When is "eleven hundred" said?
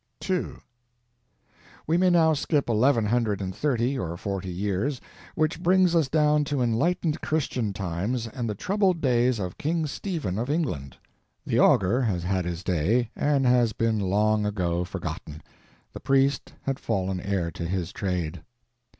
2.71-3.39